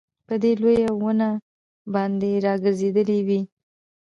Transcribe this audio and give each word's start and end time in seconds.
په 0.27 0.33
دې 0.41 0.51
لويه 0.61 0.89
ونه 1.01 1.29
باندي 1.93 2.33
راګرځېدلې 2.45 3.19
وې 3.27 3.41